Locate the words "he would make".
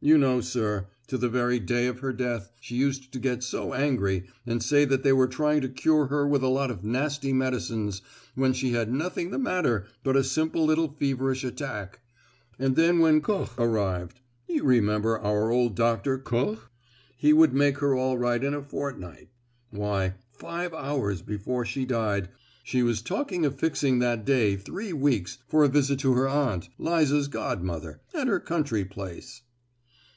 17.16-17.78